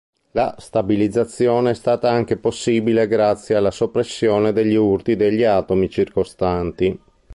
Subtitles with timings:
[0.31, 6.99] La stabilizzazione è stata anche possibile grazie alla soppressione degli urti degli atomi circostanti.